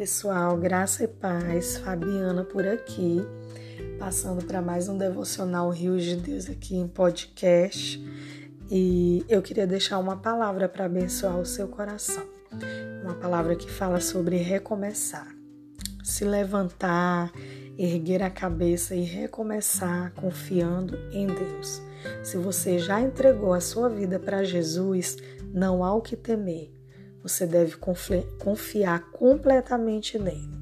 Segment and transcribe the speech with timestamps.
[0.00, 3.20] pessoal, graça e paz, Fabiana por aqui,
[3.98, 8.02] passando para mais um devocional Rios de Deus aqui em podcast.
[8.70, 12.26] E eu queria deixar uma palavra para abençoar o seu coração.
[13.04, 15.28] Uma palavra que fala sobre recomeçar.
[16.02, 17.30] Se levantar,
[17.76, 21.82] erguer a cabeça e recomeçar confiando em Deus.
[22.22, 25.18] Se você já entregou a sua vida para Jesus,
[25.52, 26.79] não há o que temer
[27.22, 27.76] você deve
[28.38, 30.60] confiar completamente nele.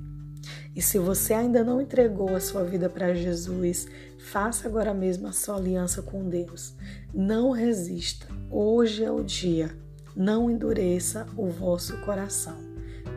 [0.74, 5.32] E se você ainda não entregou a sua vida para Jesus, faça agora mesmo a
[5.32, 6.74] sua aliança com Deus.
[7.12, 8.26] Não resista.
[8.50, 9.76] Hoje é o dia.
[10.14, 12.56] Não endureça o vosso coração.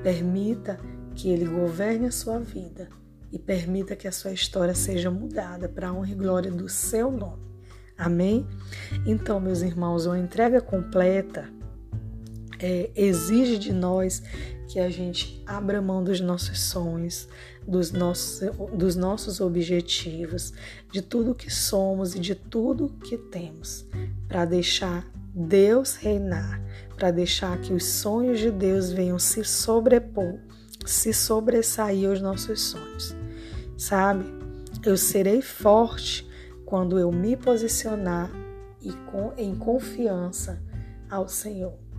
[0.02, 0.80] Permita
[1.14, 2.90] que ele governe a sua vida
[3.32, 7.12] e permita que a sua história seja mudada para a honra e glória do seu
[7.12, 7.44] nome.
[7.98, 8.48] Amém?
[9.06, 11.48] Então, meus irmãos, uma entrega completa
[12.62, 14.22] é, exige de nós
[14.68, 17.28] que a gente abra mão dos nossos sonhos,
[17.68, 20.54] dos nossos, dos nossos objetivos,
[20.92, 23.86] de tudo que somos e de tudo que temos,
[24.28, 26.62] para deixar Deus reinar,
[26.96, 30.40] para deixar que os sonhos de Deus venham se sobrepor,
[30.86, 33.16] se sobressair aos nossos sonhos.
[33.78, 34.26] Sabe?
[34.86, 36.30] Eu serei forte
[36.66, 38.32] quando eu me posicionar
[38.82, 40.62] e com, em confiança
[41.10, 41.91] ao Senhor.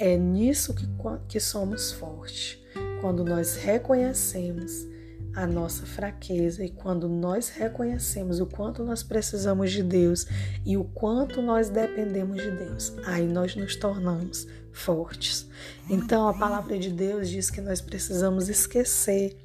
[0.00, 0.88] É nisso que,
[1.28, 2.58] que somos fortes,
[3.02, 4.88] quando nós reconhecemos
[5.34, 10.26] a nossa fraqueza e quando nós reconhecemos o quanto nós precisamos de Deus
[10.64, 15.46] e o quanto nós dependemos de Deus, aí nós nos tornamos fortes.
[15.90, 19.36] Então a palavra de Deus diz que nós precisamos esquecer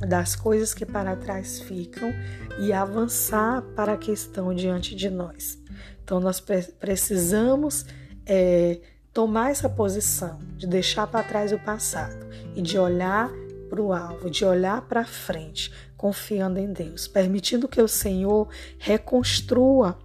[0.00, 2.10] das coisas que para trás ficam
[2.58, 5.58] e avançar para a que estão diante de nós.
[6.02, 7.84] Então nós precisamos
[8.24, 8.80] é,
[9.18, 12.24] tomar essa posição de deixar para trás o passado
[12.54, 13.28] e de olhar
[13.68, 19.98] para o alvo, de olhar para frente, confiando em Deus, permitindo que o Senhor reconstrua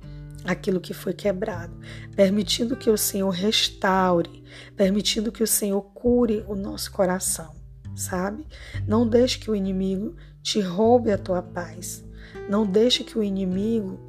[0.43, 1.79] aquilo que foi quebrado,
[2.15, 4.43] permitindo que o Senhor restaure,
[4.75, 7.53] permitindo que o Senhor cure o nosso coração,
[7.95, 8.47] sabe?
[8.87, 12.03] Não deixe que o inimigo te roube a tua paz.
[12.49, 13.99] Não deixe que o inimigo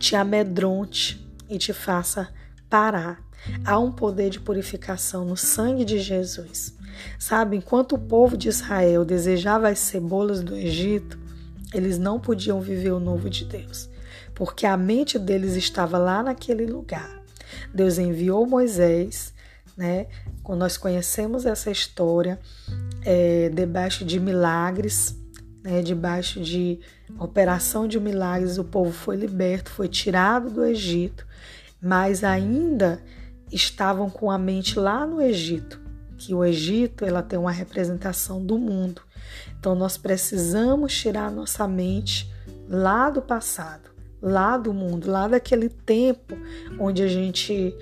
[0.00, 2.34] te amedronte e te faça
[2.68, 3.24] parar
[3.64, 6.74] Há um poder de purificação no sangue de Jesus.
[7.18, 11.18] Sabe, enquanto o povo de Israel desejava as cebolas do Egito,
[11.74, 13.88] eles não podiam viver o novo de Deus,
[14.34, 17.22] porque a mente deles estava lá naquele lugar.
[17.72, 19.32] Deus enviou Moisés,
[19.76, 20.06] né?
[20.42, 22.38] Quando nós conhecemos essa história,
[23.04, 25.16] é, debaixo de milagres,
[25.62, 26.78] né, debaixo de
[27.18, 31.26] operação de milagres, o povo foi liberto, foi tirado do Egito,
[31.80, 33.02] mas ainda
[33.56, 35.80] estavam com a mente lá no Egito,
[36.18, 39.02] que o Egito ela tem uma representação do mundo.
[39.58, 42.30] Então nós precisamos tirar nossa mente
[42.68, 43.90] lá do passado,
[44.20, 46.36] lá do mundo, lá daquele tempo
[46.78, 47.74] onde a gente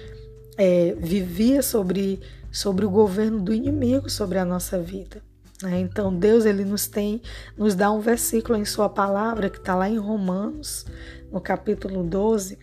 [0.57, 2.21] é, vivia sobre,
[2.51, 5.23] sobre o governo do inimigo sobre a nossa vida.
[5.63, 5.81] Né?
[5.81, 7.21] Então Deus ele nos tem,
[7.57, 10.87] nos dá um versículo em Sua palavra que está lá em Romanos,
[11.33, 12.59] no capítulo 12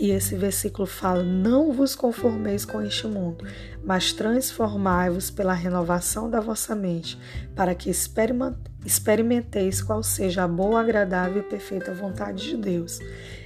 [0.00, 3.44] e esse versículo fala: Não vos conformeis com este mundo,
[3.84, 7.18] mas transformai-vos pela renovação da vossa mente,
[7.54, 12.98] para que experimenteis qual seja a boa, agradável e perfeita vontade de Deus.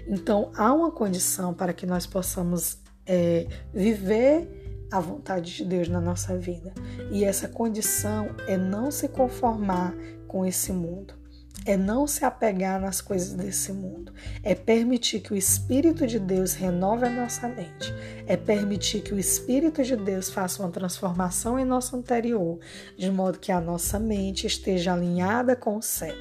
[0.06, 6.00] Então, há uma condição para que nós possamos é, viver a vontade de Deus na
[6.00, 6.72] nossa vida.
[7.10, 9.94] E essa condição é não se conformar
[10.28, 11.25] com esse mundo
[11.66, 14.12] é não se apegar nas coisas desse mundo,
[14.42, 17.92] é permitir que o Espírito de Deus renove a nossa mente,
[18.24, 22.60] é permitir que o Espírito de Deus faça uma transformação em nosso interior,
[22.96, 26.14] de modo que a nossa mente esteja alinhada com o céu,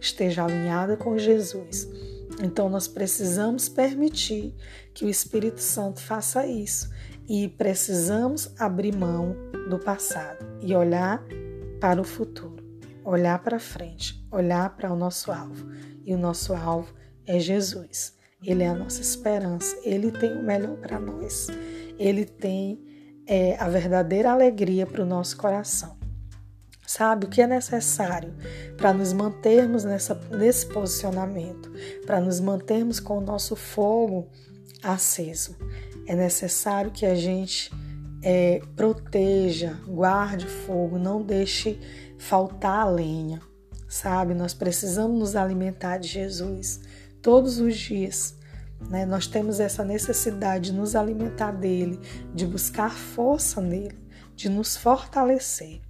[0.00, 1.88] esteja alinhada com Jesus.
[2.40, 4.54] Então nós precisamos permitir
[4.94, 6.90] que o Espírito Santo faça isso.
[7.28, 9.36] E precisamos abrir mão
[9.70, 11.22] do passado e olhar
[11.80, 12.61] para o futuro
[13.04, 15.70] olhar para frente, olhar para o nosso alvo.
[16.04, 16.92] E o nosso alvo
[17.26, 18.14] é Jesus.
[18.44, 19.76] Ele é a nossa esperança.
[19.84, 21.46] Ele tem o melhor para nós.
[21.98, 22.80] Ele tem
[23.26, 25.96] é, a verdadeira alegria para o nosso coração.
[26.86, 28.34] Sabe o que é necessário
[28.76, 31.72] para nos mantermos nessa, nesse posicionamento,
[32.04, 34.28] para nos mantermos com o nosso fogo
[34.82, 35.56] aceso?
[36.06, 37.70] É necessário que a gente
[38.22, 41.78] é, proteja, guarde fogo, não deixe
[42.22, 43.42] faltar a lenha,
[43.88, 44.32] sabe?
[44.32, 46.80] Nós precisamos nos alimentar de Jesus
[47.20, 48.36] todos os dias.
[48.88, 49.04] Né?
[49.04, 51.98] Nós temos essa necessidade de nos alimentar dele,
[52.32, 53.98] de buscar força nele,
[54.36, 55.80] de nos fortalecer.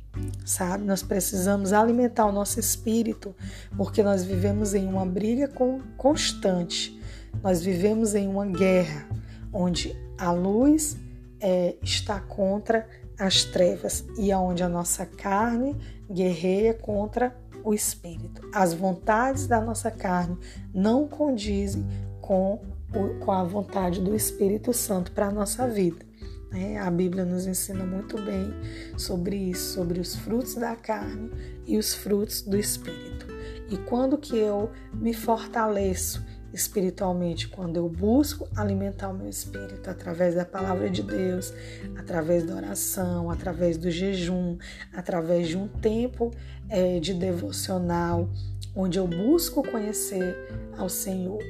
[0.44, 0.84] sabe?
[0.84, 3.36] Nós precisamos alimentar o nosso espírito,
[3.76, 5.50] porque nós vivemos em uma briga
[5.98, 6.98] constante,
[7.42, 9.06] nós vivemos em uma guerra,
[9.52, 10.96] onde a luz
[11.40, 12.88] é, está contra
[13.18, 15.76] as trevas e aonde a nossa carne
[16.12, 18.42] guerreia contra o espírito.
[18.52, 20.36] As vontades da nossa carne
[20.74, 21.86] não condizem
[22.20, 22.60] com,
[22.94, 26.04] o, com a vontade do Espírito Santo para a nossa vida.
[26.50, 26.78] Né?
[26.78, 28.52] A Bíblia nos ensina muito bem
[28.96, 31.30] sobre isso, sobre os frutos da carne
[31.66, 33.26] e os frutos do Espírito.
[33.70, 36.22] E quando que eu me fortaleço
[36.52, 41.52] espiritualmente, quando eu busco alimentar o meu espírito através da palavra de Deus,
[41.96, 44.58] através da oração, através do jejum,
[44.92, 46.30] através de um tempo
[46.68, 48.28] é, de devocional,
[48.74, 50.36] onde eu busco conhecer
[50.76, 51.42] ao Senhor.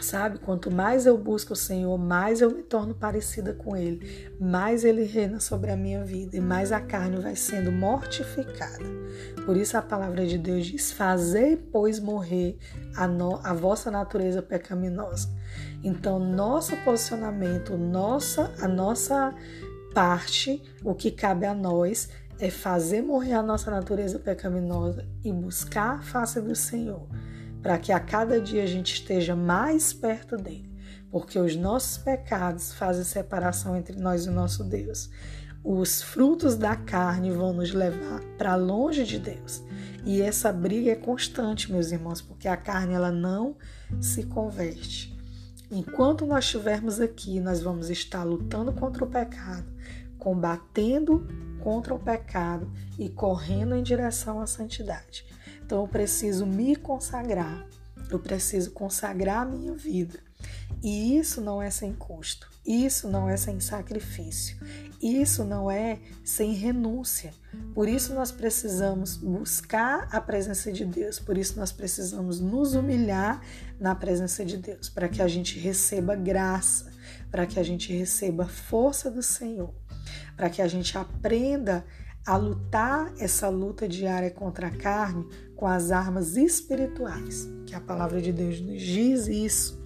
[0.00, 4.84] Sabe, quanto mais eu busco o Senhor, mais eu me torno parecida com Ele, mais
[4.84, 8.84] Ele reina sobre a minha vida e mais a carne vai sendo mortificada.
[9.44, 12.56] Por isso a palavra de Deus diz: Fazei, pois, morrer
[12.96, 15.28] a, no, a vossa natureza pecaminosa.
[15.82, 19.34] Então, nosso posicionamento, nossa, a nossa
[19.94, 22.08] parte, o que cabe a nós
[22.38, 27.06] é fazer morrer a nossa natureza pecaminosa e buscar a face do Senhor
[27.62, 30.70] para que a cada dia a gente esteja mais perto dele,
[31.10, 35.10] porque os nossos pecados fazem separação entre nós e o nosso Deus.
[35.62, 39.62] Os frutos da carne vão nos levar para longe de Deus.
[40.06, 43.56] E essa briga é constante, meus irmãos, porque a carne ela não
[44.00, 45.14] se converte.
[45.70, 49.66] Enquanto nós estivermos aqui, nós vamos estar lutando contra o pecado,
[50.18, 51.28] combatendo
[51.60, 55.26] contra o pecado e correndo em direção à santidade.
[55.70, 57.64] Então eu preciso me consagrar,
[58.10, 60.18] eu preciso consagrar a minha vida.
[60.82, 64.58] E isso não é sem custo, isso não é sem sacrifício,
[65.00, 67.32] isso não é sem renúncia.
[67.72, 73.40] Por isso nós precisamos buscar a presença de Deus, por isso nós precisamos nos humilhar
[73.78, 76.90] na presença de Deus, para que a gente receba graça,
[77.30, 79.72] para que a gente receba força do Senhor,
[80.36, 81.99] para que a gente aprenda a
[82.36, 85.26] lutar essa luta diária contra a carne
[85.56, 89.80] com as armas espirituais, que a palavra de Deus nos diz isso,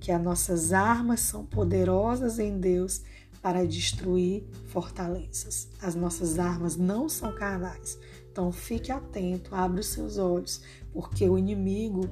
[0.00, 3.02] que as nossas armas são poderosas em Deus
[3.40, 5.68] para destruir fortalezas.
[5.80, 7.98] As nossas armas não são carnais.
[8.30, 10.62] Então fique atento, abre os seus olhos,
[10.92, 12.08] porque o inimigo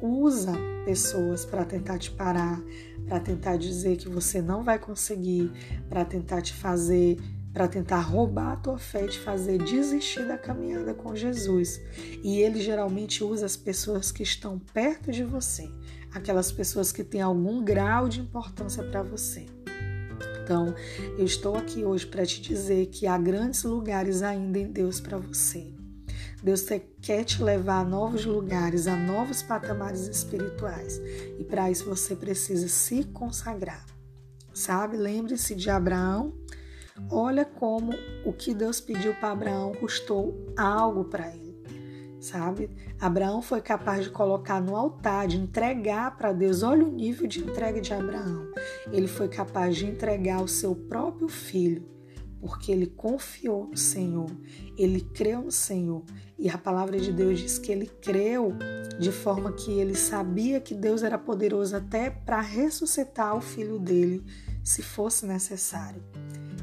[0.00, 0.52] usa
[0.84, 2.62] pessoas para tentar te parar,
[3.06, 5.52] para tentar dizer que você não vai conseguir,
[5.88, 7.18] para tentar te fazer
[7.58, 11.80] para tentar roubar a tua fé e te fazer desistir da caminhada com Jesus.
[12.22, 15.68] E ele geralmente usa as pessoas que estão perto de você,
[16.14, 19.44] aquelas pessoas que têm algum grau de importância para você.
[20.40, 20.72] Então,
[21.18, 25.18] eu estou aqui hoje para te dizer que há grandes lugares ainda em Deus para
[25.18, 25.74] você.
[26.40, 26.64] Deus
[27.02, 31.00] quer te levar a novos lugares, a novos patamares espirituais.
[31.40, 33.84] E para isso você precisa se consagrar.
[34.54, 34.96] Sabe?
[34.96, 36.32] Lembre-se de Abraão
[37.10, 37.92] Olha como
[38.24, 41.56] o que Deus pediu para Abraão custou algo para ele,
[42.20, 42.70] sabe?
[43.00, 46.62] Abraão foi capaz de colocar no altar, de entregar para Deus.
[46.62, 48.52] Olha o nível de entrega de Abraão.
[48.92, 51.88] Ele foi capaz de entregar o seu próprio filho,
[52.40, 54.30] porque ele confiou no Senhor,
[54.76, 56.04] ele creu no Senhor.
[56.38, 58.52] E a palavra de Deus diz que ele creu
[58.98, 64.22] de forma que ele sabia que Deus era poderoso até para ressuscitar o filho dele,
[64.62, 66.02] se fosse necessário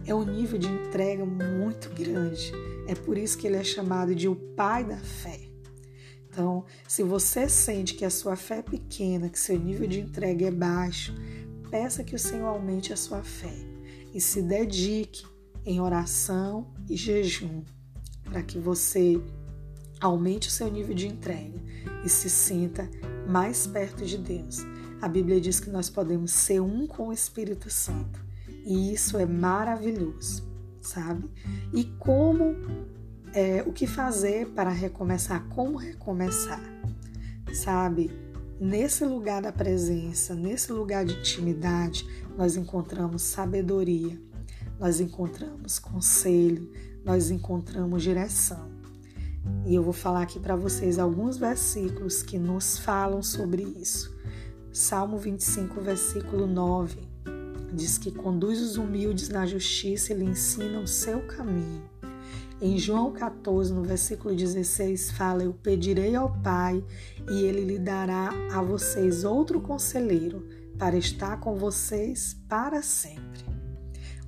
[0.06, 2.52] é um nível de entrega muito grande.
[2.88, 5.40] É por isso que ele é chamado de o pai da fé.
[6.30, 10.46] Então, se você sente que a sua fé é pequena, que seu nível de entrega
[10.46, 11.16] é baixo,
[11.72, 13.56] peça que o Senhor aumente a sua fé
[14.14, 15.26] e se dedique
[15.66, 17.64] em oração e jejum
[18.24, 19.20] para que você
[20.00, 21.60] aumente o seu nível de entrega
[22.04, 22.90] e se sinta
[23.28, 24.60] mais perto de Deus.
[25.02, 28.25] A Bíblia diz que nós podemos ser um com o Espírito Santo.
[28.66, 30.44] E isso é maravilhoso,
[30.82, 31.30] sabe?
[31.72, 32.56] E como,
[33.32, 35.48] é, o que fazer para recomeçar?
[35.50, 36.64] Como recomeçar?
[37.54, 38.10] Sabe?
[38.60, 44.20] Nesse lugar da presença, nesse lugar de intimidade, nós encontramos sabedoria,
[44.80, 46.72] nós encontramos conselho,
[47.04, 48.72] nós encontramos direção.
[49.64, 54.12] E eu vou falar aqui para vocês alguns versículos que nos falam sobre isso.
[54.74, 57.15] Salmo 25, versículo 9
[57.76, 61.84] diz que conduz os humildes na justiça e lhe ensina o seu caminho.
[62.62, 66.84] Em João 14, no versículo 16, fala: Eu pedirei ao Pai
[67.30, 70.48] e ele lhe dará a vocês outro conselheiro
[70.80, 73.46] para estar com vocês para sempre.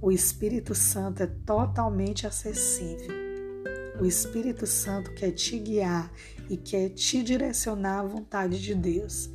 [0.02, 3.16] O Espírito Santo é totalmente acessível.
[4.00, 6.12] O Espírito Santo quer te guiar
[6.50, 9.30] e quer te direcionar à vontade de Deus.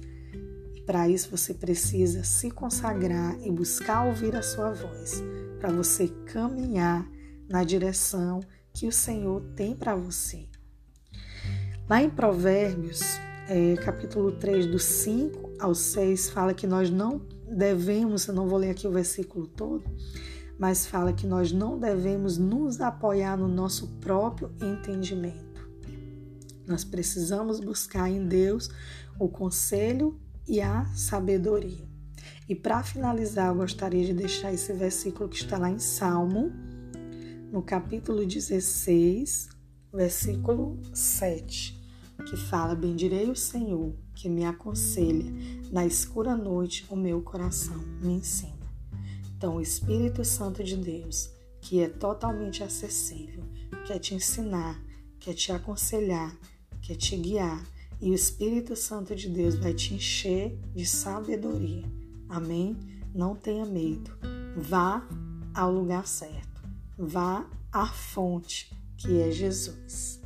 [0.87, 5.23] Para isso você precisa se consagrar e buscar ouvir a sua voz,
[5.61, 7.09] para você caminhar
[7.49, 8.41] na direção
[8.73, 10.49] que o Senhor tem para você.
[11.89, 13.01] Lá em Provérbios,
[13.49, 18.59] é, capítulo 3, do 5 ao 6, fala que nós não devemos, eu não vou
[18.59, 19.85] ler aqui o versículo todo,
[20.59, 25.69] mas fala que nós não devemos nos apoiar no nosso próprio entendimento.
[26.67, 28.71] Nós precisamos buscar em Deus
[29.19, 31.87] o conselho e a sabedoria.
[32.49, 36.53] E para finalizar, eu gostaria de deixar esse versículo que está lá em Salmo,
[37.51, 39.49] no capítulo 16,
[39.93, 41.81] versículo 7,
[42.29, 45.31] que fala: Bendirei o Senhor, que me aconselha,
[45.71, 48.53] na escura noite o meu coração me ensina.
[49.37, 51.31] Então, o Espírito Santo de Deus,
[51.61, 53.45] que é totalmente acessível,
[53.87, 54.81] quer te ensinar,
[55.19, 56.37] quer te aconselhar,
[56.81, 57.65] quer te guiar,
[58.03, 61.85] e o Espírito Santo de Deus vai te encher de sabedoria.
[62.29, 62.77] Amém?
[63.15, 64.11] Não tenha medo.
[64.57, 65.07] Vá
[65.55, 66.63] ao lugar certo.
[66.99, 70.22] Vá à fonte, que é Jesus.